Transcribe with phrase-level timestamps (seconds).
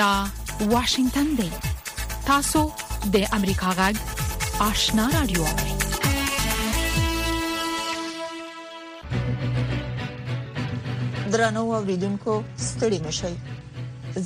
[0.00, 0.24] دا
[0.60, 1.50] واشنگتن دی
[2.26, 2.60] تاسو
[3.14, 3.96] د امریکا غږ
[4.68, 5.44] آشنا رادیو
[11.32, 12.32] درنو اوریدونکو
[12.68, 13.34] ستړي مشي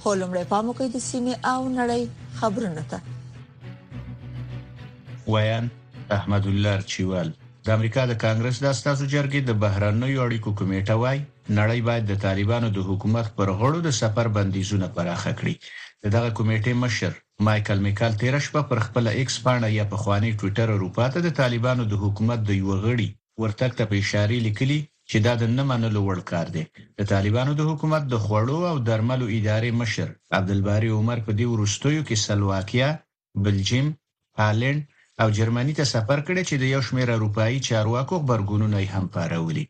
[0.00, 2.04] خو لمړی په مو کې د سیمه او نړۍ
[2.42, 2.98] خبرونه ته
[5.32, 5.66] ویان
[6.22, 7.30] احمد الله چوال
[7.68, 11.18] د امریکا د کانګرس د اساسو جرګې د بهرنیو اړیکو کمیټه وای
[11.58, 15.54] نړۍ باید د طالبانو د حکومت پر غړو د سفر بندیزونه پراخه کړي
[16.14, 17.12] دغه کمیټې مشر
[17.46, 21.36] مايكل میکال تیر شپه پر خپل ایکس باندې یا په خواني ټوئیټر اروپا ته د
[21.40, 23.08] طالبانو د حکومت د یو غړي
[23.42, 24.80] ورتګ ته په اشاره لیکلي
[25.10, 26.64] چې دا د نه منلو وړ کار دی
[26.98, 30.08] د طالبانو د حکومت د خوړو او درملو ادارې مشر
[30.38, 32.88] عبدالباري عمر په دې ورستیو کې سلواکیا
[33.48, 33.86] بلجیم
[34.42, 34.80] هالند
[35.20, 39.64] او جرمني ته سفر کړی چې د یو شمېر اروپאי چارواکو خبرګونونه هم پارولي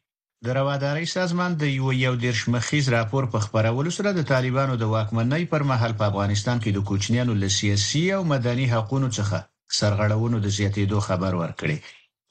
[0.47, 4.85] د رواداري سازمان د یو یو دیرش مخیز راپور په خبرولو سره د طالبانو د
[4.95, 9.39] واکمنۍ پر مهال په افغانستان کې د کوچنیانو له سیاسي او مدني حقوقو څخه
[9.79, 11.77] سرغړونو د زیاتېدو خبر ورکړي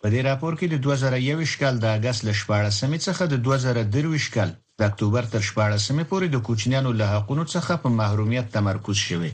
[0.02, 4.50] په دې راپور کې د 2021 کال د اگست ل 14 څخه د 2023 کال
[4.80, 9.32] د اکتوبر تر 14 پورې د کوچنیانو له حقوقو څخه په محرومیت تمرکز شوی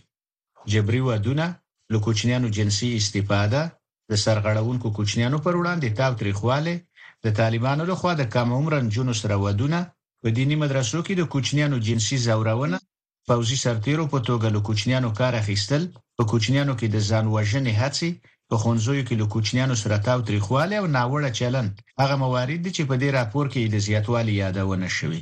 [0.73, 1.45] جبري ودونه
[1.93, 3.61] له کوچنیانو جنسي استفاده
[4.11, 6.73] د سرغړونکو کوچنیانو پر وړاندې تاو تاریخواله
[7.25, 9.79] د طالبانو لخوا د کم عمر جنونو سره ودونه
[10.23, 12.77] په دینی مدرسو کې د کوچنیانو جنسي زورونه
[13.29, 15.83] فوزي سرتیرو په توګه له کوچنیانو کار اخیستل
[16.17, 18.09] په کوچنیانو کې د ځان وژنې هڅې
[18.49, 22.95] په خونځوي کې له کوچنیانو سره تاو تریخواله او ناوړه چلند هغه موارد چې په
[23.01, 25.21] دې راپور کې د زیاتوالي یادونه شوې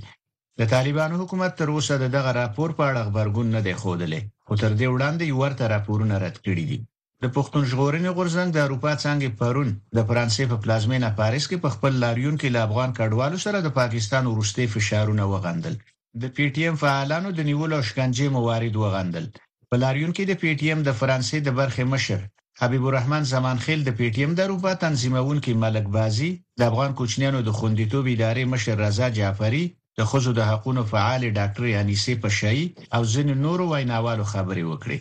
[0.60, 4.08] د طالبانو حکومت تر اوسه دغه راپور په اړه خبرګون نه دی خوده
[4.54, 6.80] خو تر دې وړاندې یو ورته راپورونه رد کړي دي
[7.24, 11.70] د پښتون ژغورنې غورځنګ د اروپا څنګه پرون د فرانسې په پلازمینا پاریس کې په
[11.76, 15.76] خپل لاریون کې له افغان کډوالو سره د پاکستان ورسته فشارونه وغندل
[16.22, 19.26] د پی ټی ایم فعالانو د نیولو شکنجه موارد وغندل
[19.70, 22.20] په لاریون کې د پی ټی ایم د فرانسې د برخې مشر
[22.62, 26.30] حبیب الرحمن زمان خیل د پی ټی ایم د اروپا تنظیمون کې ملک بازی
[26.60, 29.64] د افغان کوچنیانو د خوندیتوب ادارې مشر رضا جعفری
[30.00, 32.66] د خوځو د حقونو فعال ډاکټر انیسه پشایي
[32.96, 34.98] او ځین نورو ویناوالو خبرې وکړې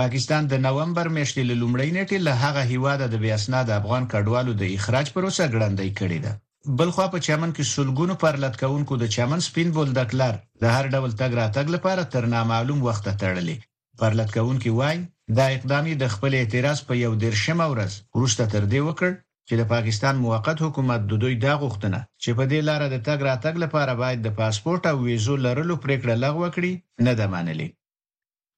[0.00, 4.62] پاکستان د نومبر میاشتې لومړۍ نیټه له هغه هیواده د بیاسنا د افغان کډوالو د
[4.76, 6.32] اخراج پروسه ګړندۍ کړې ده
[6.78, 11.10] بلخوا په چمن کې سلګونو پرلت کونکو د چمن سپین بول دکلر د هر ډول
[11.20, 13.56] تګ راتګ لپاره تر نامعلوم وخت تړلې
[14.00, 14.96] پرلت کونکو وای
[15.36, 19.10] دا اقدامي د خپل اعتراض په یو دیرشمه ورځ وروسته تر دې وکړ
[19.54, 23.18] چې د پاکستان موقت حکومت د دوی دا غوښتنه چې په دې لار د تګ
[23.28, 26.72] راتګ لپاره باید د پاسپورت او ویزو لرلو پریکړه لغوه کړي
[27.06, 27.68] نه ده منلې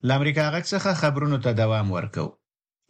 [0.08, 2.26] لامریکا غږ څخه خبرونو ته دوام ورکو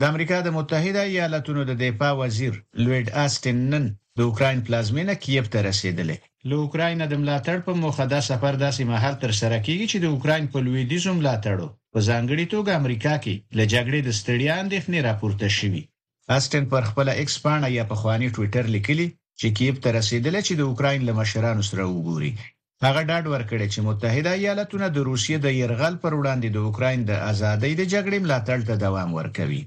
[0.00, 2.54] د امریکا د متحده ایالاتونو د دفاع وزیر
[2.84, 3.84] لوید آستن نن
[4.18, 6.16] د اوکرين پلازمینه کیف ته رسیدلې
[6.48, 10.44] له اوکرين د ملاتړ په مخده سفر داسې محل تر سره کیږي چې د اوکرين
[10.52, 15.82] په لویدیزو ملاتړو په ځانګړي توګه امریکا کې له جګړې د ستړیا اندېښنې راپورته شوه
[16.28, 19.06] استن پر خپل ایکس پاڼه یا پخوانی ټوئیټر لیکلی
[19.40, 22.30] چې کیف ته رسیدل چې د اوکرين له مشرانو سره وګوري
[22.84, 27.18] هغه ډاډ ورکړی چې متحده ایالاتونه د روسیې د يرغل پر وړاندې د اوکرين د
[27.30, 29.58] ازادۍ د جګړې ملاتړ ته دوام ورکوي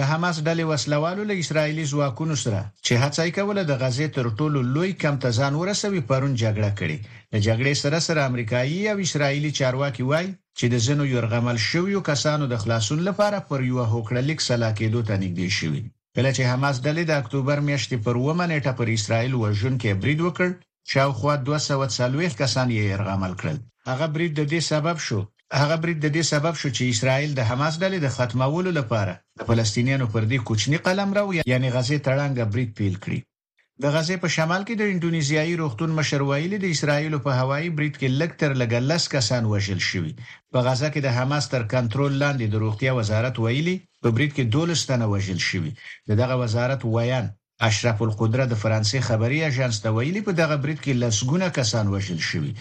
[0.00, 4.24] د حماس ډلې وسلوالو له اسرایلی ځواکونو سره چې هڅه یې کوله د غزې تر
[4.40, 6.96] ټولو لوی کم تزان ورسوي پرون جګړه کړي
[7.32, 12.44] د جګړې سره سره امریکایي او اسرایلی چارواکي وایي چې د زنو یورغمل شویو کسانو
[12.56, 15.84] د خلاصون لپاره پر یو هوکړه لیک سلا کېدو ته نږدې شوی
[16.16, 20.48] کله چې حماس ډلې د اکتوبر میاشتې پر 1 نیټه پر اسرایل وژونکې برید وکړ
[20.92, 23.56] شاوخوا 240 کسان یې ارغامل کړل
[23.90, 25.18] هغه برید د دې سبب شو
[25.60, 29.40] هغه برید د دې سبب شو چې اسرایل د حماس ډلې د ختمولو لپاره د
[29.48, 33.18] فلسطینیانو پر دې کوچنی قلمرو یعنی غزې تړانګه برید پیل کړی
[33.84, 37.94] د غزې په شمال کې د انډونیزیایي روغتون مشر ویلي د اسرایل په هوایي بریټ
[38.00, 40.12] کې لکټر لګلس کسان وژل شوي
[40.52, 44.44] په غزا کې د حماس تر کنټرول لاندې د روغتیا وزارت ویلي په بریټ کې
[44.58, 45.70] 12 تنه وژل شوي
[46.20, 47.26] دغه وزارت ویان
[47.68, 52.20] اشرف القدره د فرانسې خبري اژانس ته ویلي په دغه بریټ کې لسګونه کسان وژل
[52.30, 52.52] شوي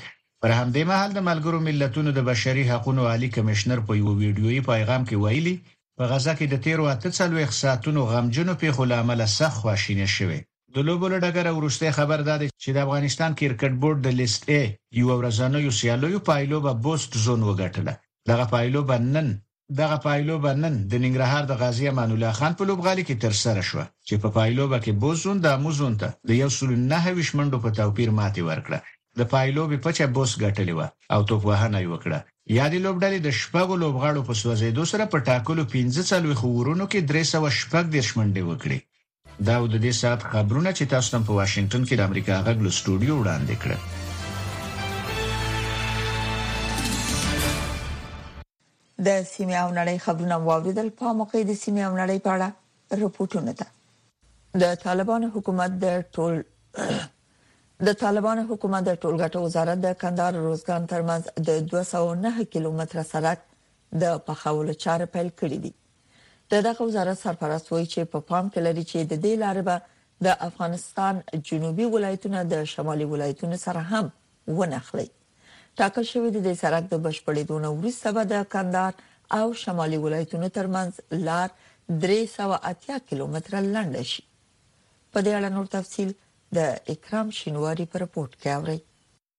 [0.42, 5.02] پر همدې مهال د ملګرو ملتونو د بشري حقوقو عالی کمشنر په یو ویډیوي پیغام
[5.10, 5.56] کې ویلي
[5.98, 10.40] په غزا کې د 13 سالو اخصاتونو غمجنو په خلامل سخت خواشینه شوه
[10.76, 12.34] د لوبولو ډګر ورشته خبر ده
[12.64, 14.66] چې د افغانستان کرکټ بورډ د لیست ای
[15.00, 17.94] یو ورځنۍ یو سیالیو پایلو به بوست زون وګټله
[18.30, 19.28] دغه پایلو بنن
[19.82, 23.62] دغه پایلو بنن د ننګرهار د غازی امان الله خان په لوبغالي کې تر سره
[23.70, 27.30] شو چې په پایلو به کې بوزون د اموزون ته د یو سل نه هویش
[27.38, 28.78] منډو په توپیر ماتي ورکړه
[29.20, 30.82] د پایلو به پچه بوس ګټلی و
[31.14, 32.18] او توپ وهنه وکړه
[32.60, 37.62] یادې لوبډلې د شپږو لوبغاړو په سوځېدو سره په ټاکلو 15 څلوي خورونو کې 300
[37.62, 38.80] شپږ دیرش منډې وکړي
[39.48, 42.72] دا د دې سات خبرونه چې تاسو تم په واشنگټن کې د امریکا غږ له
[42.78, 43.80] سټوډیو وړاندې کړل
[49.10, 53.52] د سیمه او نړۍ خبرونه واوریدل په موقع د سیمه او نړۍ په اړه رپورټونه
[53.62, 53.68] ده
[54.66, 56.38] د طالبان حکومت د ټول
[57.88, 63.40] د طالبان حکومت د ټولګټو وزارت د کندهار روزګان ترمنځ د 209 کیلومتر سړک
[64.04, 65.74] د پخولو چاره پیل کړې دي
[66.52, 69.64] د دغه وزارت سرپرست وایي چې په پا پام کې لري چې د دې لارې
[69.68, 69.76] به
[70.26, 71.16] د افغانستان
[71.50, 74.06] جنوبي ولایتونه د شمالي ولایتونو سره هم
[74.58, 75.10] ونښلي
[75.80, 78.94] ټاکل شوې د سړک د بشپړېدو نه وروسته به د کندهار
[79.40, 80.94] او شمالي ولایتونو ترمنځ
[81.28, 81.50] لار
[82.10, 84.24] 380 کیلومتره لنډه شي
[85.12, 86.10] په دې اړه نور تفصيل
[86.58, 88.80] د اکرام شینواری پر رپورت کې اورئ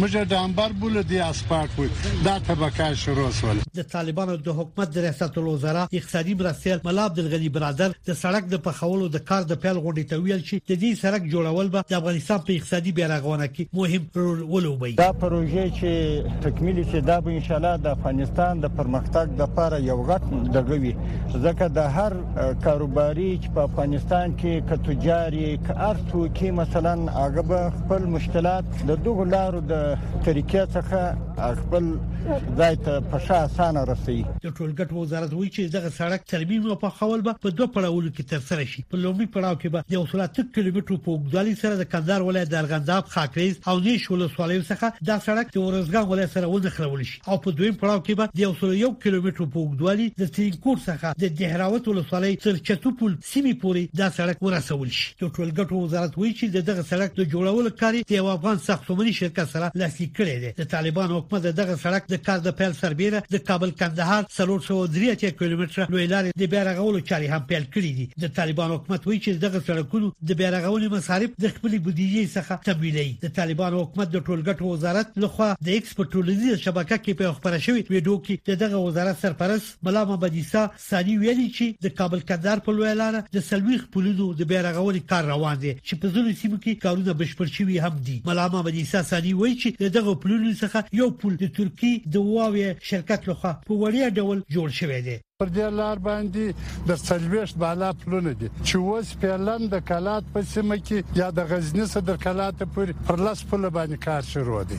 [0.00, 1.86] موږ د انبار بول دی اسپاک وي
[2.24, 7.18] دا طبقه شروع شول د طالبانو د حکومت د ریاست الوزرا اقتصادي مرستيال ملا عبد
[7.22, 10.78] الغنی برادر د سړک د پخولو د کار د پیل غونډې ته ویل چې د
[10.82, 15.80] دې سړک جوړول به د افغانستان په اقتصادي بیارغونه کې مهم رول ولوبي دا پروژې
[15.80, 20.52] چې تکمیل شي دا به ان شاء الله د افغانستان د پرمختګ لپاره یو غټ
[20.58, 20.94] دغوي
[21.32, 22.18] ځکه د هر
[22.68, 29.24] کاروباري چې په افغانستان کې کتجاري کارتو کې مثلا هغه به خپل مشکلات د دوه
[29.30, 29.96] لارو د
[30.26, 31.86] طریقې څخه خپل
[32.58, 36.76] ځای ته په ښه اسانه رسي د ټولګټ وزارت وی چې دغه سړک ترمیم او
[36.84, 40.02] په خول به په دوه پړاوونو کې ترسره شي په لومړي پړاو کې به یو
[40.12, 44.60] سل اتک کیلومتر په اوږدوالي سره د کندهار ولایت د ارغنداب خاکریز او نیش ولسوالۍ
[44.70, 48.44] څخه دا سړک د ورزګان ولایت سره وځخلول شي او په دویم پړاو کې به
[48.44, 53.18] یو سل یو کیلومتر په اوږدوالي د ترینکور څخه د دهراوت ولسوالۍ تر چتو پل
[53.32, 57.76] سیمې پورې دا سړک ورسول شي د ټولګټ وزارت وی چې دغه سړک د جوړولو
[57.82, 61.76] کار سالي د یو افغان ساختماني شرکت سره لاسلیک کړی دی د طالبان حکومت دغه
[61.84, 66.42] سړک د کار د پیل سربیره د کابل کندهار سلور شو درې کیلومتر لوی لارې
[66.42, 70.38] د بیرغولو چاري هم پیل کړی دي د طالبان حکومت وایي چې دغه سړکونو د
[70.42, 75.72] بیرغولو مصارف د خپل بودیجې څخه تمویلوي د طالبان حکومت د ټولګټ وزارت لخوا د
[75.78, 81.48] اکسپورټولوژي شبکې کې په خبره شوې ویډیو کې دغه وزارت سرپرست ملا مبدیسا سالي ویلي
[81.56, 86.02] چې د کابل کندهار په لویلار د سلويخ پولیسو د بیرغولي کار روان دي چې
[86.06, 89.68] په زړه سیمو کې کارونه بشپړ شوي کړی هم دي ملامه مدیسا ثاني وایي چې
[89.96, 94.68] دغه پلونو څخه یو پل د ترکی د واوی شرکت لخوا په وړیا ډول جوړ
[94.80, 96.46] شوی دی پر دې لار باندې
[96.90, 101.44] د سلويشت بالا پلونه دي چې اوس پیلن د کلات په سیمه کې یا د
[101.52, 104.78] غزنی صدر کلات پر پر لاس پله باندې کار شروع دي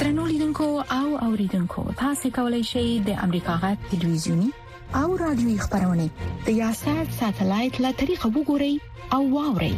[0.00, 4.56] ترنو لیدونکو او اوریدونکو تاسو کولی شئ د امریکا غا ټلویزیونی
[4.94, 6.04] او رادیوي خبرونه
[6.44, 8.74] د یاشر ساتلایت له طریقه وګورئ
[9.14, 9.74] او واورئ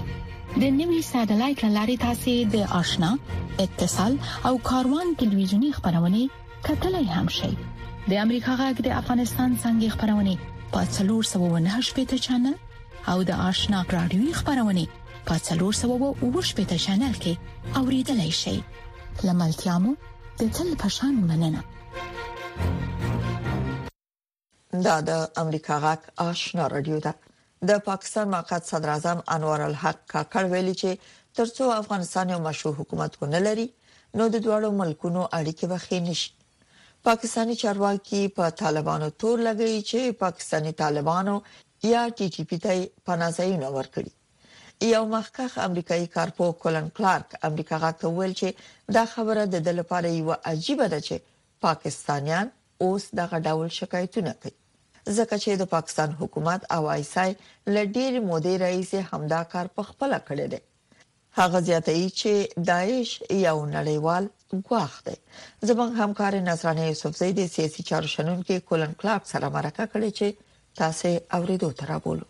[0.62, 3.08] د نوي ساتلایت لاري تاسو د آشنا
[3.64, 4.14] اتصال
[4.50, 6.20] او کاروان ټلویزیونی خبرونه
[6.68, 7.50] کتلای هم شئ
[8.08, 10.34] د امریکا غږ د افغانستان څنګه خبرونه
[10.76, 12.56] پاتلور 798 پټ چنل
[13.14, 14.84] او د آشنا رادیوي خبرونه
[15.32, 17.32] پاتلور 798 پټ چنل کې
[17.82, 18.56] اوریدلای شئ
[19.26, 19.92] لملتیا مو
[20.40, 21.60] د تل پشان مننه
[24.84, 25.10] دا د
[25.42, 26.00] امریکا غاک
[26.30, 27.12] آشنا رادیو ده
[27.68, 30.90] د پاکستان موقت صدر اعظم انور الحق کاکړ ویلي چې
[31.38, 33.64] ترڅو افغانستان یو مشروع حکومت ونه لري
[34.20, 36.30] نو د دوه ملکونو اړیکې به خې نشي
[37.08, 41.34] پاکستانی چارواکي په طالبانو تور لګوي چې پاکستانی طالبانو
[41.92, 42.78] یا ټي ټي پی ته
[43.10, 49.46] پناځي نو ورکړي یو مخکخ امریکایي کارپو کولن کلارک امریکا غاته ویل چې دا خبره
[49.50, 51.28] د دل لپاره یو عجیب ده چې
[51.68, 52.50] پاکستانیان
[52.84, 54.56] اوس دغه ډول شکایتونه کوي
[55.19, 57.30] ځکه چې د پاکستان حکومت او ایسای
[57.76, 60.61] لډیر مودې رئیس همدا کار په خپل کړی دی
[61.38, 62.33] هغه زیاتې چې
[62.71, 63.11] داعش
[63.47, 64.25] یو نړیوال
[64.66, 65.16] ګواښ دی
[65.69, 70.28] زموږ همکار نصرانه یوسف زید سیاسي چارشنون کې کولن کلاک سره مرکه کړې چې
[70.80, 72.26] تاسو اوریدو ته راغلو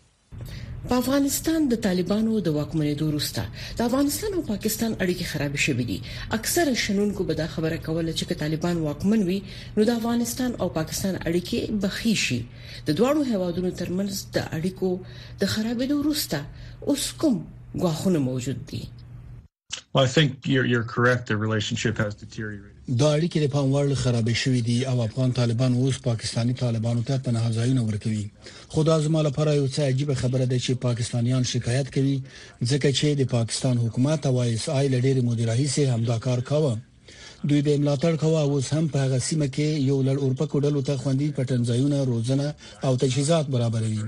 [0.89, 3.41] په افغانستان د طالبانو د واکمنېدو وروسته
[3.77, 5.99] د افغانستان او پاکستان اړیکې خراب شوې دي
[6.37, 9.39] اکثر شنونکو به دا خبره کوله چې طالبان واکمن وي
[9.75, 12.39] نو د افغانستان او پاکستان اړیکې بخي شي
[12.87, 14.89] د دواړو هیوادونو ترمنځ د اړیکو
[15.41, 16.37] د خرابېدو وروسته
[16.89, 17.35] اوس کوم
[17.81, 18.83] غواخونه موجود دي
[19.93, 21.21] Well, I think you're, you're correct.
[21.31, 22.70] The relationship has deteriorated.
[22.99, 27.51] دا اړیکې د پاموړ خرابې شوې دي او افغان طالبان اوس پاکستانی طالبانو ته پناه
[27.57, 28.25] ځایونه ورکوي
[28.73, 32.17] خدا زما لپاره یو څه عجیب خبره ده چې پاکستانیان شکایت کوي
[32.69, 36.73] ځکه چې د پاکستان حکومت او ایس آی لډېر مدیرای سي همدا کار کاوه
[37.43, 41.35] دوی به ملاتړ کاوه اوس هم په غسیمه کې یو لړ اورپکو ډلو ته خوندې
[41.39, 42.47] پټنځایونه روزنه
[42.85, 43.99] او تجهیزات برابروي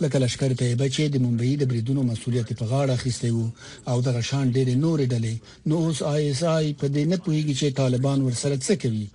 [0.00, 3.46] لکه لشکره طیبه چې د ممبئی د بریدونو مسولیت په غاړه اخیسته وو
[3.90, 5.34] او د غشان ډېر نور ډلې
[5.68, 9.06] نو اوس آی اس آی په دې نه پوهیږي چې طالبان ورسره څه کوي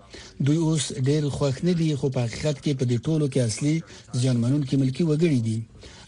[0.46, 3.76] دوی اوس ډېر خوښ نه دي خو په حقیقت کې په دې ټولو کې اصلي
[4.22, 5.60] ځانمنون کې ملکی وګړي دي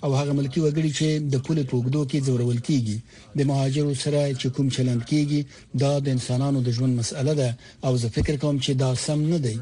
[0.03, 2.97] او هغه ملکی وګړي چې د پولې پوګدو کې زورول کیږي
[3.37, 5.39] د مهاجرو سره چې کوم چلند کیږي
[5.81, 7.49] دا د انسانانو د ژوند مسأله ده
[7.87, 9.55] او زه فکر کوم چې دا سم نه دی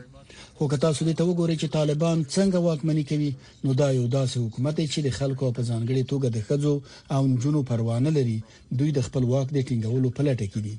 [0.64, 3.32] خو که تاسو دې ته وګورئ چې طالبان څنګه واکمنی کوي
[3.64, 6.76] نو دا یو داسې حکومت چې د خلکو په ځانګړي توګه د خځو
[7.16, 8.38] او جنو پروانه لري
[8.82, 10.76] دوی د خپل واک د ټینګولو په لټه کې دي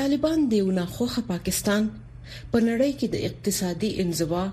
[0.00, 1.82] طالبان دیونه خوخه پاکستان
[2.50, 4.44] په نړۍ کې د اقتصادي انزوا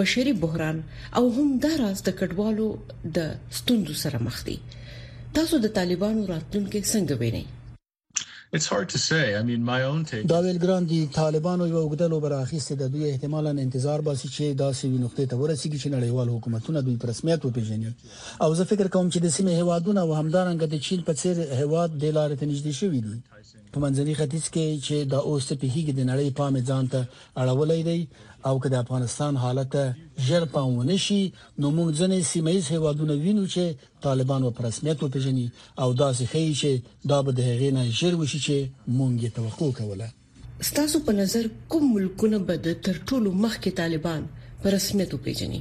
[0.00, 0.78] بشري بحران
[1.18, 2.68] او هم د راز د کډوالو
[3.16, 3.18] د
[3.60, 4.56] ستوندو سره مخ دي
[5.38, 7.46] تاسو د طالبانو راتلونکي څنګه وینئ
[8.60, 14.68] دا ویل ګران دي طالبانو یو وګدلو براخیست د دوی احتمالا انتظار باسي چې دا
[14.80, 17.90] سوي نقطې ته ورسیږي چې نړیوال حکومتونه دوی په رسمیت وپیژني
[18.42, 21.90] او زه فکر کوم چې د سیمه هوادونو او همدارنګه د چین په څیر هواد
[22.02, 23.16] د لارې ته نږدې شوی دي
[23.74, 27.00] په منځني ختیځ کې چې د اوس په هیګ د نړۍ پام ځان ته
[27.42, 28.00] اړولې دی
[28.48, 29.72] او که د افغانستان حالت
[30.26, 31.22] ژر پامونه شي
[31.60, 33.64] نو موږ ځنې سیمایي هیوادونه وینو چې
[34.06, 35.46] طالبان په رسمیت پیژني
[35.82, 36.70] او دا ځخی چې
[37.10, 38.56] دا به د هغې نه ژر وشي چې
[38.98, 40.08] موږ یې توقع کوله
[40.70, 44.22] ستاسو په نظر کوم ملکونه به د تر ټولو مخکې طالبان
[44.62, 45.60] په رسمیت پیژني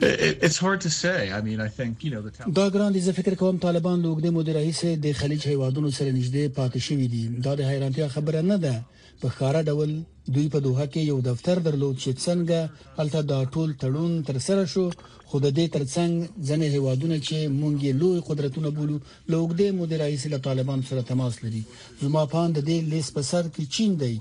[0.00, 3.00] it's hard to say i mean i think you know the Taliban دا ګران دي
[3.00, 7.28] زه فکر کوم طالبان لوګدې مدیر رئیس د خلیج هیوادونو سره نږدې پاتې شوی دي
[7.28, 8.82] دا د حیرانتیا خبره نه ده
[9.20, 9.90] په خاره ډول
[10.28, 14.64] دوی په دوه کې یو دفتر درلود چې څنګه هلته دا ټول تړون تر سره
[14.72, 14.90] شو
[15.24, 19.00] خو د دې ترڅنګ ځنې هیوادونه چې مونږ یې لوی قدرتونه بولو
[19.32, 21.62] لوګدې مدیر رئیس له طالبان سره تماس لري
[22.02, 24.14] زما پاند دې لیس په سر کې چین دی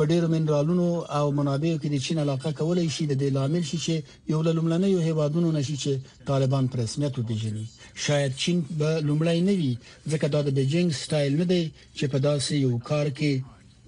[0.00, 0.86] په ډیرو منرالونو
[1.18, 3.94] او منابعو کې د چین علاقه کولای شي د لامل شي چې
[4.32, 5.92] یو لومړنیو هیوادونو نشي چې
[6.30, 7.64] طالبان پر رسمیت وپیژني
[8.06, 9.72] شاید چین به لومړی نه وي
[10.12, 11.62] ځکه دا د بیجینګ سټایل نه دی
[11.98, 13.32] چې په داسې یو کار کې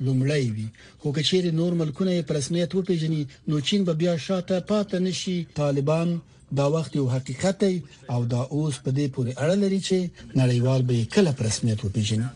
[0.07, 0.69] لومړی وي
[1.00, 6.09] خو کچېره نور ملکونه پر رسمیت وپیژني نو چین به بیا شاته پات نشي طالبان
[6.61, 7.59] دا وخت یو حقیقت
[8.14, 9.99] او دا اوس په دې پورې اړه لري چې
[10.42, 12.28] نړیوال به کله پر رسمیت وپیژني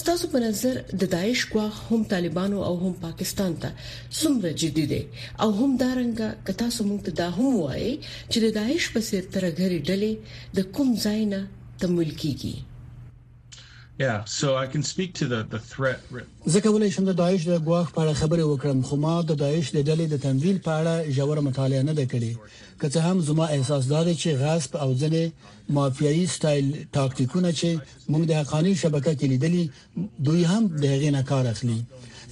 [0.00, 3.70] ستاسو په نظر د داعش غواخ هم طالبانو او هم پاکستان ته
[4.20, 5.02] څومره جدي دي
[5.42, 7.92] او هم دارنګه کتا سمون ته دا هم وایي
[8.30, 10.12] چې د داعش په سر ترغړې ډلې
[10.56, 11.40] د کوم ځای نه
[11.80, 12.54] تمول کیږي
[16.52, 19.66] زه کولای شم د داعش د غواخ په اړه خبرې وکړم خو ما د داعش
[19.76, 22.32] د ډلې د تنظیم په اړه ژور مطالعه نه ده کړې
[22.80, 25.24] که څه هم زما احساس دا دی چې غصب او ځنې
[25.76, 26.66] مافیایي سټایل
[26.96, 27.68] ټاکټیکونه چې
[28.12, 29.64] موږ د حقانی شبکې کې لیدلې
[30.30, 31.80] دوی هم د غینه کار اخلي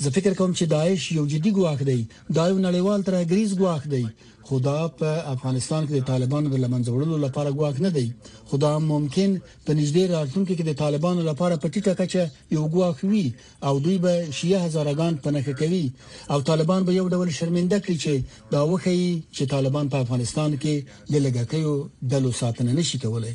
[0.02, 2.00] زه فکر کوم چې داعش یو جدي غواخ دی
[2.36, 4.04] دا یو نړیوال ترهګریز غواخ دی
[4.50, 8.06] خو دا په افغانستان کې د طالبانو د لمنځوړلو لپاره ګواښ نه دی
[8.48, 9.30] خو دا ممکن
[9.66, 12.22] په نږدې راتلونکي کې د طالبانو لپاره په ټیټه کچه
[12.56, 13.26] یو ګواښ وي
[13.68, 15.84] او دوی به شیعه هزارګان پنهک کوي
[16.32, 18.14] او طالبان به یو ډول شرمنده کړي چې
[18.54, 19.00] دا وخی
[19.36, 20.74] چې طالبان په افغانستان کې
[21.12, 21.74] د لګکیو
[22.10, 23.34] د لوساتنه نشي کولای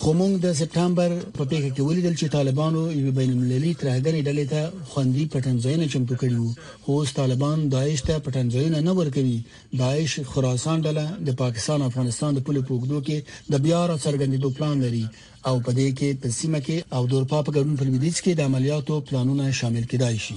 [0.00, 4.44] خو موږ د سپټمبر په پیښه کې ولیدل چې طالبانو یو بین المللي ترهګری ډلې
[4.52, 4.60] ته
[4.90, 6.50] خوندې پټنځایونه چمتو کړي وو
[6.84, 9.38] خو طالبان داعش ته پټنځایونه نه ورکوي
[9.82, 13.18] داعش خراسان ډله د پاکستان افغانستان د پولو پوګدو کې
[13.56, 15.04] د بیا را څرګندېدو پلان لري
[15.48, 18.32] او په دې کې په سیمه کې او د اروپا په ګډون په لویدیځ کې
[18.34, 20.36] د عملیاتو پلانونه شامل کیدای شي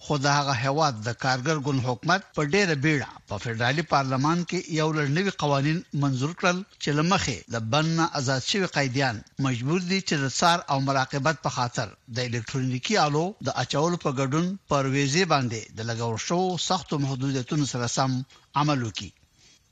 [0.04, 4.60] خو دا هغه هواد د کارګر ګوند حکومت په ډېر بیړه په فدرالي پارلمان کې
[4.80, 7.88] یو لړ نوي قوانين منزور کړل چې لمخې د بن
[8.20, 13.26] آزاد شوی قیدیان مجبور دي چې د څار او مراقبت په خاطر د الکترونیکی آلو
[13.46, 16.40] د اچول په ګډون پرويزي باندې د لګول شو
[16.70, 18.12] سخت محدودیتونو سره سم
[18.60, 19.10] عمل وکړي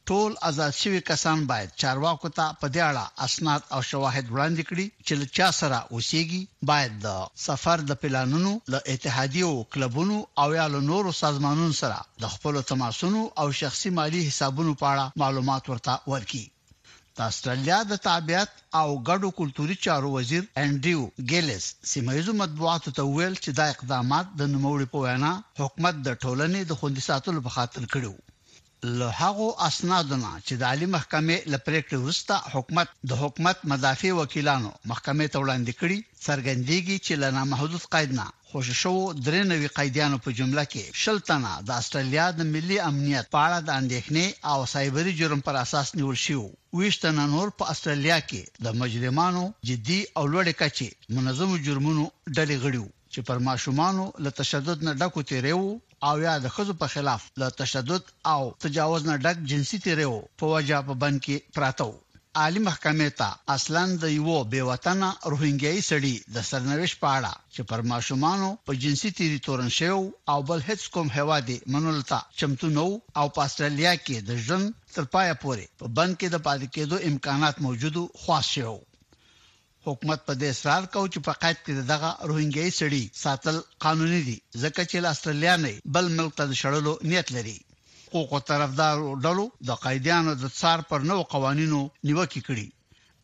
[0.10, 4.88] ټول آزاد شوی کسان باید چارواکو ته په دې اړه اسناد او شواهد وړاندې کړي
[5.06, 7.08] چې له چا سره اوسېږي باید د
[7.46, 13.22] سفر د پلانونو له اتحادیو کلبونو او یا له نورو سازمانونو سره د خپل تماسونو
[13.44, 16.46] او شخصي مالی حسابونو په اړه معلومات ورته ورکړي
[17.18, 23.36] د استرالیا د تابعیت او ګډو کلتوري چارو وزیر انډریو ګیلس سیمایزو مطبوعاتو ته ویل
[23.44, 27.88] چې دا اقدامات د نوموړي په وینا حکومت د ټولنې د خوندي ساتلو په خاطر
[27.96, 28.14] کړو
[29.00, 35.28] له هغه اسنادونه چې د عالی محکمې لپاره ورسته حکومت د حکومت مدافع وکیلانو محکمې
[35.34, 38.96] ته وړاندې کړي څرګندېږي چې لنا محدود قیدنا خوش شو
[39.28, 43.70] درې نوي قیدیانو په جمله کې شلتنا د استرالیا د ملي امنیت په اړه د
[43.82, 46.42] اندېښنې او سایبري جرم پر اساس نیول شو
[46.78, 52.04] ویشتن نور په استرالیا کې د مجرمانو جدي او لوړې کچې منظم جرمونو
[52.36, 55.64] ډلې غړي چې پر ماشومان له تشدد نه ډکو تیرېو
[56.08, 60.46] او یا د خزو په خلاف له تشدد او تجاوز نه ډک جنسي تیرو په
[60.54, 62.00] وجه په بند کې پراته وو
[62.42, 65.00] عالی محکمې ته اصلا د یو بې وطن
[65.32, 70.00] روهینګیي سړي د سرنويش پاړه چې پر ماشومانو په جنسي تیری تورن شو
[70.32, 72.88] او بل هیڅ کوم هوادي منولتا چمتو نو
[73.20, 77.56] او پاسټرالیا کې د ژوند تر پایا پورې په بند کې د پاتې کېدو امکانات
[77.66, 78.76] موجودو خاص شو
[79.90, 84.38] حکومت په دې اصرار کوي چې په قید کې دغه روهینګي سړي ساتل قانوني دي
[84.64, 87.58] ځکه چې استرالیا نه بل ملک ته شړلو نیت لري
[88.16, 92.68] حقوق طرفدار ډلو د قیدیانو د څار پر نو قوانینو نیوکه کړي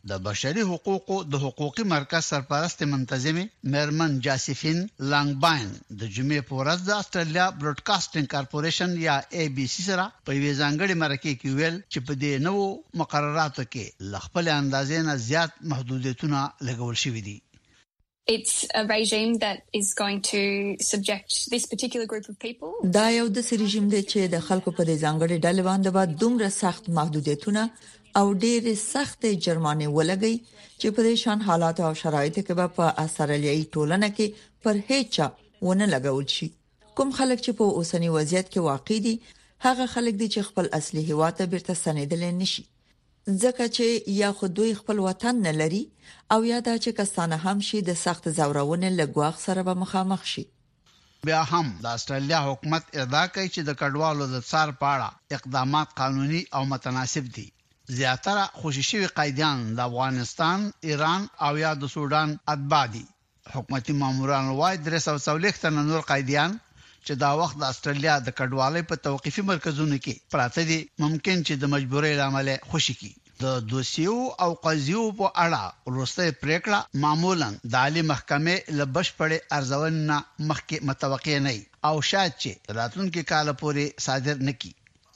[0.08, 3.42] د بشري حقوقو د حقوقي مرکز سرپرست منتظمه
[3.74, 4.78] مرمن جاسفین
[5.12, 10.36] لانګباین د جمعې په ورځ د استرالیا براډکاسټینګ کارپوریشن یا اي بي سي سره په
[10.40, 12.66] وی ځانګړي مرکه کې ویل چې په دې نوو
[13.02, 16.40] مقرراتو کې لغپل اندازې نه زیات محدودیتونه
[16.70, 17.36] لګول شوې دي
[18.32, 20.40] it's a regime that is going to
[20.86, 24.90] subject this particular group of people دا یو د سريجم دی چې د خلکو په
[24.90, 27.62] ځانګړي ډلې باندې به دومره سخت محدودیتونه
[28.18, 30.36] او ډېرې سختې جرمانې ولګي
[30.80, 34.26] چې په دې شان حالات او شرایط کې به په استرالیایي ټولنه کې
[34.62, 35.14] پر هیڅ
[35.66, 36.48] ونه لګول شي
[36.96, 39.14] کوم خلک چې په اوسنی وضعیت کې واقع دي
[39.66, 42.64] هغه خلک دي چې خپل اصلي هیواد ته بیرته سنیدل نشي
[43.42, 43.86] ځکه چې
[44.22, 45.84] یا خدوی خپل وطن نه لري
[46.34, 50.44] او یا دا چې کسانه هم شي د سخت زورونه لګواخ سره به مخامخ شي
[51.28, 56.42] بیا هم د استرالیا حکومت ادعا کوي چې د کډوالو د څار پاړه اقدامات قانوني
[56.56, 57.48] او متناسب دي
[57.90, 63.04] زیاتره خوشی شوی قایدان د افغانستان، ایران او یا د سودان اتباع دي
[63.54, 66.50] حکومتي ماموران وايي درې سو څلوېخت تن نور قایدان
[67.06, 71.54] چې دا وخت د استرالیا د کډوالۍ په توقيفي مرکزونو کې پراته دي ممکن چې
[71.62, 77.74] د مجبورۍ لامل خوشي کی د دوسیو او قضیو په اړه وروسته پریکړه معمولا د
[77.84, 80.16] عالی محکمې لبش پړې ارزونه
[80.50, 81.54] مخکې متوقع نه
[81.88, 84.72] او شاید چې راتلونکي کال پورې صادر نکړي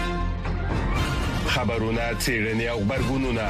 [1.56, 3.50] خبرونه چیرنی او خبرګونونه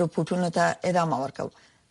[0.00, 1.46] رپورټونو ته ادامه ورکو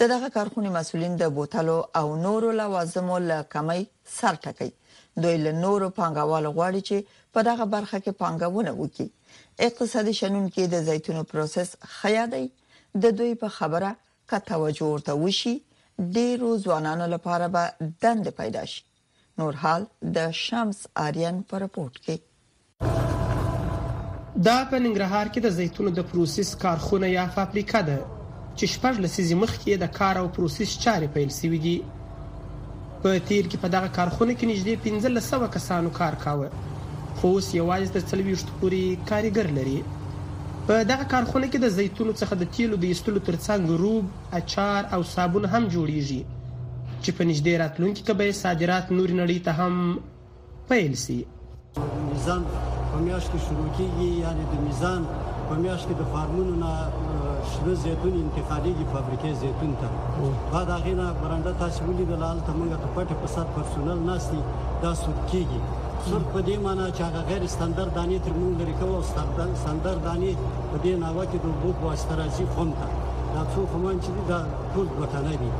[0.00, 3.82] د دغه کارخونه مسولین د بوتلو او نورو لوازمو له کمی
[4.18, 4.70] سر ټکي
[5.22, 10.70] دوی له نورو پانګوالو غواړي چې په دغه برخه کې پانګونه وکړي اقتصادي شنن کې
[10.74, 12.44] د زیتونو پروسس خیادي
[13.04, 15.54] د دوی په خبره کټه وجورته وشي
[16.14, 17.64] ډیرو ځوانانو لپاره به
[18.02, 18.82] دند پیدا شي
[19.38, 22.16] نور حال د شمس آریان پر رپورت کې
[24.48, 27.98] دا په ننګرهار کې د زیتونو د پروسس کارخونه یا فابریکه ده
[28.58, 31.76] چې شپږ لسیزې مخکې د کار او پروسس چارې پیل شوې دي
[33.02, 34.74] په تیر کې په دغه کارخونه کې نږدې
[35.18, 36.48] 1500 کسانو کار کاوه
[37.16, 39.78] خو اوس یوازې د 30 پورې کارګر لري
[40.68, 45.00] په دغه کارخونه کې د زیتونو څخه د تیلو د ایستلو ترڅنګ روب اچار او
[45.14, 46.20] صابون هم جوړیږي
[47.02, 49.74] چې په نږدې راتلونکي کې به صادرات نور نړۍ ته هم
[50.70, 51.18] پیل شي
[52.06, 56.74] میزان په میاشت کې شروع کیږي یعنی د میزان په میاشت کې د فارمونو نه
[57.52, 62.60] شنه زیتون انتقالېږي فابریکې زیتون ته بعد هغه نه برنده تاسو ولې د لال ته
[62.60, 64.42] موږ ته پټه په سات پرسونل ناشتي
[64.86, 68.74] دا سود کیږي افسر په دې معنی چې هغه غیر ستاندارد دانې تر موږ لري
[68.80, 69.02] کول او
[69.60, 70.32] ستاندارد دانې
[70.72, 72.88] په دې ناوه کې د بوت واسطه راځي قوم ته
[73.34, 74.40] دا څو خمان چې دا
[74.74, 75.50] ټول وطنه دي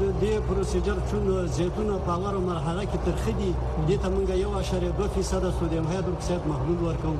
[0.00, 1.22] د دې پروسیجر چون
[1.58, 3.50] زیتونه په لاره مرحله کې ترخه دي
[3.88, 7.12] د ته مونږ یو اشاره 2% سودیم هایدروکساید محلول ورکو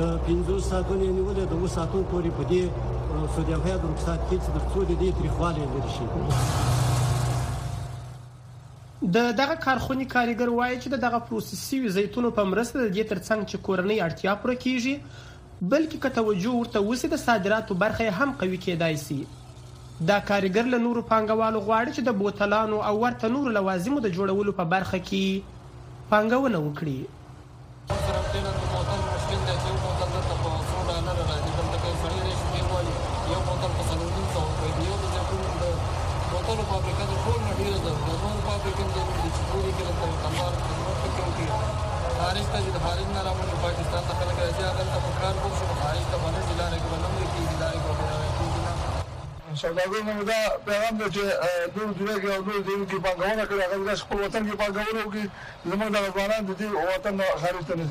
[0.00, 2.62] د 50 ساعتونو نیولې د 2 ساعتونو پورې په دې
[3.36, 6.06] سودیم هایدروکساید کې د څو د دې تریخواله لري شي
[9.02, 13.44] د دغه کارخونې کارګر وایي چې دغه پروسس شوی زیتونو په مرسته د دې ترڅنګ
[13.50, 18.58] چې کورنۍ اړتیا پوره کیږي بلکې که توجه ورته وسی د صادراتو برخه هم قوي
[18.64, 19.20] کېدای شي
[20.10, 24.56] دا کارګر له نورو پانګوالو غواړي چې د بوتلانو او ورته نورو لوازمو د جوړولو
[24.62, 26.98] په برخه کې پانګونه وکړي
[36.48, 37.88] ټول فابریکه د ټول نړۍ د
[38.20, 39.02] زموږ فابریکه د
[39.50, 39.90] ټولې کې د
[40.22, 40.52] کمبار
[41.00, 41.46] په کې کې
[42.20, 45.54] خارج ته د خارج نه راوړل پاکستان ته خلک راځي هغه ته په کار کوو
[45.56, 51.06] چې خارج ته باندې ځلا راګو نو کې ځلا راګو سوداګر نو دا پیغام دی
[51.14, 51.22] چې
[51.74, 55.02] دوی دوی کې او دوی دوی کې پانګونه کوي هغه د خپل وطن کې پانګونه
[55.06, 55.24] کوي
[55.70, 57.86] زموږ د ځوانان د دې وطن خارج ته نه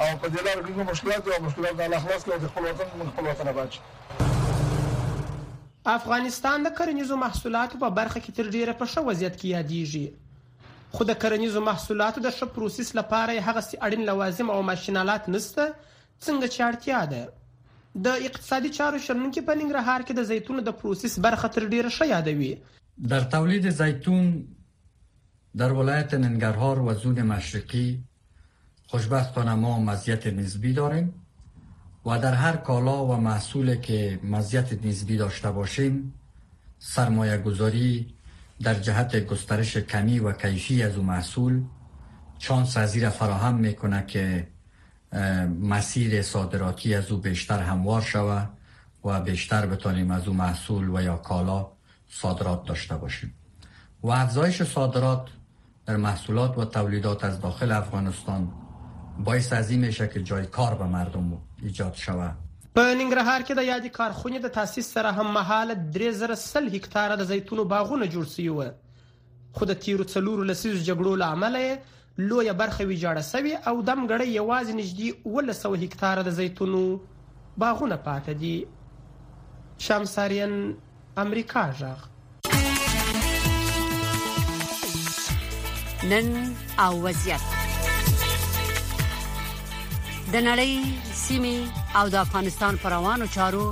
[0.00, 3.06] او په دې لار کې مشکلات او مشکلات د اخلاص کې د خپل وطن من
[3.14, 4.36] خپل وطن باندې
[5.96, 11.04] افغانستان د کرنیزو محصولاتو په برخه کې تر ډیره په ښه وضعیت کې یادېږي خو
[11.10, 16.52] د کرنیزو محصولاتو د ښه پروسس لپاره هغه سي اړین لوازم او ماشينالات نشته څنګه
[16.56, 21.50] چې اړتیا ده د اقتصادي چارو شنونکي په ننګرهار کې د زیتونو د پروسس برخه
[21.56, 22.50] تر ډیره ښه یادوي
[23.14, 24.26] در تولید زیتون
[25.62, 27.86] در ولایت ننگرهار و زون مشرقی
[28.92, 31.08] خوشبختانه ما مزیت نسبی داریم
[32.06, 36.14] و در هر کالا و محصولی که مزیت نسبی داشته باشیم
[36.78, 38.14] سرمایه گذاری
[38.62, 41.62] در جهت گسترش کمی و کیفی از او محصول
[42.38, 44.48] چانس از را فراهم میکنه که
[45.62, 48.46] مسیر صادراتی از او بیشتر هموار شوه
[49.04, 51.66] و بیشتر بتانیم از او محصول و یا کالا
[52.10, 53.34] صادرات داشته باشیم
[54.02, 55.28] و افزایش صادرات
[55.86, 58.52] در محصولات و تولیدات از داخل افغانستان
[59.18, 62.30] باعث از این میشه که جای کار به مردم ایجاد شوه
[62.74, 67.64] په ننګرهار کې د یادې کارخونې د تاسیس سره هم مهاله 3000 هکتار د زیتونو
[67.64, 68.70] باغونه جوړ شوی و
[69.52, 71.78] خو د تیرو څلورو لسیزو جګړو له امله
[72.18, 77.00] لویه برخه ویجاړه شوی او دمګړې یوازې نږدې 100 هکتار د زیتونو
[77.58, 78.66] باغونه پاتې دي
[79.78, 80.74] شمساریان
[81.16, 82.08] امریکا ژغ
[86.10, 87.57] نن او وضعیت
[90.32, 90.72] د نړۍ
[91.26, 91.58] سیمې
[91.98, 93.66] او د افغانستان پر روانو چارو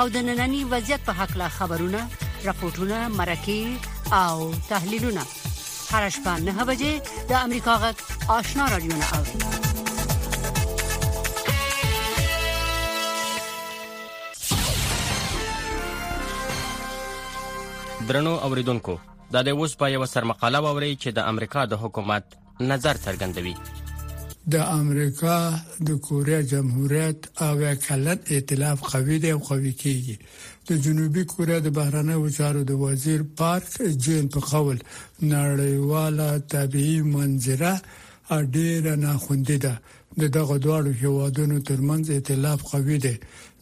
[0.00, 2.00] او د نننني وضعیت په حق لا خبرونه
[2.46, 3.62] راپورټونه مرکې
[4.18, 4.34] او
[4.72, 5.24] تحلیلونه
[5.94, 9.34] هر شپه نه بجې د امریکا غږ آشنا رادیو نه اوري
[18.10, 18.94] درنو اوریدونکو
[19.34, 22.24] دا د اوس په یو سرمقاله ووري چې د امریکا د حکومت
[22.72, 23.56] نظر څرګندوي
[24.52, 25.36] د امریکا
[25.88, 30.14] د کوریا جمهوریت او وکالت ائتلاف قوی دی او قوی کیږي
[30.70, 34.76] د جنوبي کوریا د بهرنیو چارو د وزیر پارک جین په قول
[35.34, 37.72] نړیواله طبي منظره
[38.54, 39.74] ډیره ناخوندې ده
[40.20, 43.16] د دغه دواړو هیوادونو ترمنځ ائتلاف قوي دی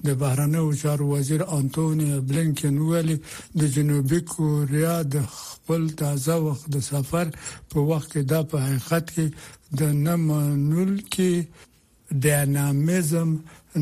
[0.07, 3.17] د بهرنیو چارو وزیر انټونی بلینکن ویلي
[3.61, 7.27] د جنوبي کوریا د خپل تازه وخت د سفر
[7.75, 9.27] په وخت کې د په حقیقت کې
[9.83, 11.33] د نمنول کې
[12.27, 13.31] ډینامیزم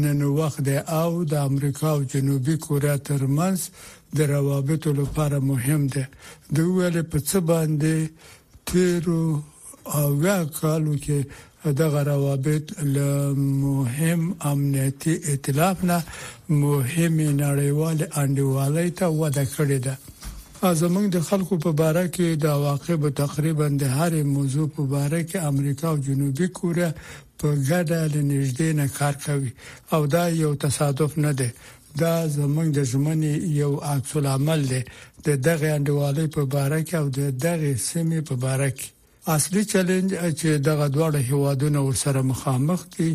[0.02, 3.59] نن وخت دی او د امریکا او جنوبي کوریا ترمنځ
[4.18, 6.04] د روابطو لپاره مهم دی
[6.57, 7.94] د ویلې په څه باندې
[8.68, 9.26] تیرو
[9.98, 11.20] او یا کالو کې
[11.64, 16.03] دغه روابط له مهم امنیتي ائتلاف نه
[16.49, 19.94] مهم نړیوال انډیوالۍ ته وده کړې ده
[20.81, 25.21] زمونږ د خلکو په باره کې دا واقع به تقریبا د هر موضوع په باره
[25.31, 26.90] کې امریکا او جنوبي کوریا
[27.38, 29.51] په ګډه د نږدې نه کار کوي
[29.94, 31.51] او دا یو تصادف نه دی
[32.03, 34.83] دا زمونږ د ژمنې یو عکس العمل دی
[35.27, 38.88] د دغه انډوالۍ په باره کې او د دغه سیمې په باره کې
[39.36, 43.08] اصلي چیلنج چې دغه دواړه هیوادونه ورسره مخامخ دي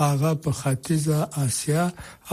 [0.00, 1.84] هغه په ختیځه اسیا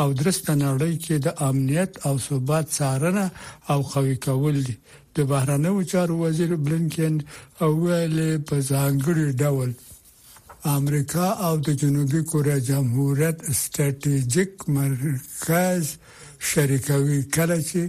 [0.02, 3.26] او درسته نړۍ کې د امنیت او ثبات څارنه
[3.72, 4.76] او قوی کول دي
[5.20, 7.16] د بهرنیو چارو وزیر بلنکن
[7.70, 9.72] اول په ځانګړي ډول
[10.78, 15.84] امریکا او د جنوبي کوریا جمهوریت ستراتیژیک مرکز
[16.52, 17.82] شریکوي کله چې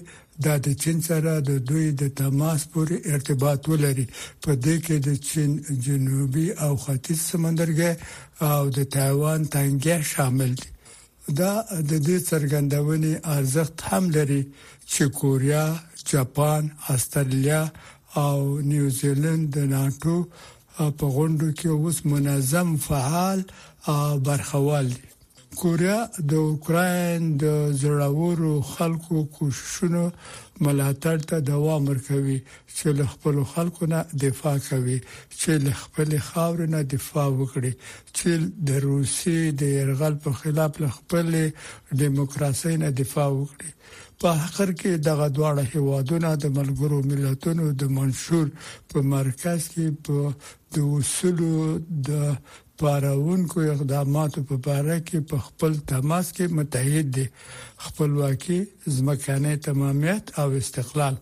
[0.44, 4.04] دا د چین سره د دوی د تماس پورې ارتباط ولري
[4.44, 5.50] په دې کې د چین
[5.86, 7.90] جنوبي او ختیځ سمندرګه
[8.52, 10.68] او د تایوان تنګه شامل دي
[11.38, 11.52] دا
[11.90, 14.42] د دې څرګندونې ارزښت هم لري
[14.92, 15.66] چې کوریا،
[16.12, 16.62] جاپان،
[16.94, 17.60] استرالیا
[18.24, 18.36] او
[18.72, 20.16] نیوزیلند د ناتو
[20.98, 23.40] په غونډو کې اوس منظم فعال
[24.26, 25.04] برخوال دي
[25.60, 25.96] کوریا
[26.32, 27.44] د اوکرين د
[27.80, 30.04] زړورو خلکو کوششونو
[30.66, 32.36] ملاتړ ته دوام ورکوي
[32.76, 34.96] چې له خپل خلکو نه دفاع کوي
[35.40, 37.72] چې له خپل خاور نه دفاع وکړي
[38.16, 38.30] چې
[38.70, 41.30] د روسي د يرغل په خلاف له خپل
[42.04, 43.72] دیموکراسي نه دفاع وکړي
[44.20, 48.50] په اخر کې دغه دواړه هیوادونه د ملګرو ملتونو د منشور
[48.94, 51.54] په مرکز کې په د وسلو
[52.10, 52.36] د
[52.82, 57.26] پاراونکو اقداماتو په اړه کې په خپل تماس کې متحد دي
[57.84, 58.58] خپلواکي
[58.96, 61.14] ځمکني تمامیت او استقلال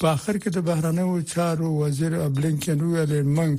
[0.00, 3.52] په اخر کې د بهرنیو چارو وزیر بلینکن ویل موږ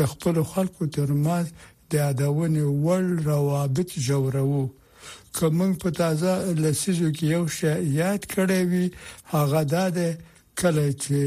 [0.00, 1.46] د خپل خلکو ترمنځ
[1.94, 4.64] د ادوونې ول روابط جوړوو
[5.40, 6.32] کوم په تازه
[6.64, 8.86] لسیزو کې یو شی یاد کړی وي
[9.32, 10.00] هغه د
[10.64, 11.18] کله چې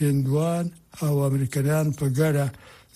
[0.00, 0.64] هندوان
[1.04, 2.46] او امریکایان په ګډه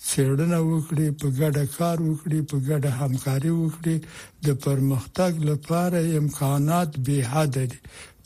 [0.09, 3.97] څېړنه وکړي په ګډه کار وکړي په ګډه همکاري وکړي
[4.45, 7.77] د پرمختګ لپاره امکانات به حد دي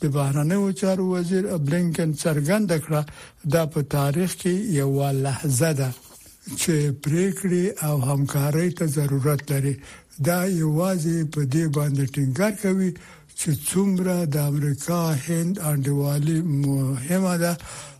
[0.02, 3.00] د بهرنیو چارو وزیر بلینکن څرګند کړه
[3.52, 4.90] دا په تاریخ کې یو
[5.26, 5.88] لحظه ده
[6.60, 9.74] چې پریکړې او همکارۍ ته ضرورت لري
[10.28, 12.90] دا یوازې په دې باندې ټینګار کوي
[13.40, 17.52] چې څومره د امریکا هند انډوالي مهمه ده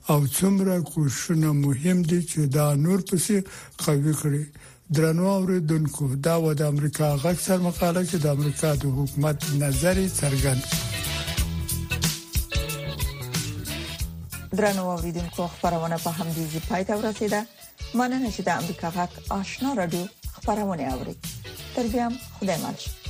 [0.09, 3.37] او څومره کوششونه مهم دي چې دا نور پسې
[3.87, 4.45] قوي کړي
[4.97, 9.97] درنو اوریدونکو دا و د امریکا غږ سر مقاله چې د امریکا د حکومت نظر
[10.21, 10.63] څرګند
[14.59, 17.41] درنو اوریدونکو خبرونه په هم دي چې پاتې ورسیده
[17.99, 20.05] مننه چې د امریکا غږ آشنا رادیو
[20.37, 21.15] خبرونه اوري
[21.75, 22.07] تر بیا
[22.39, 23.06] خدای ماشه